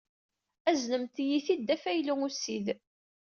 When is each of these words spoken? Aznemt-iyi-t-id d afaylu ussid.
Aznemt-iyi-t-id 0.69 1.61
d 1.67 1.69
afaylu 1.75 2.15
ussid. 2.27 2.67